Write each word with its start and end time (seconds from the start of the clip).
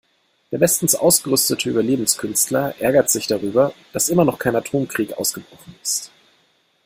Der 0.51 0.57
bestens 0.57 0.95
ausgerüstete 0.95 1.69
Überlebenskünstler 1.69 2.73
ärgert 2.81 3.11
sich 3.11 3.27
darüber, 3.27 3.71
dass 3.93 4.09
immer 4.09 4.25
noch 4.25 4.39
kein 4.39 4.55
Atomkrieg 4.55 5.13
ausgebrochen 5.13 5.75
ist. 5.83 6.11